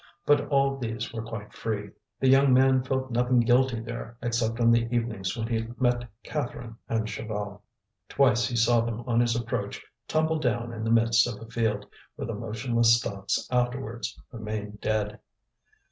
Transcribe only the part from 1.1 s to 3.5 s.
were quite free; the young man found nothing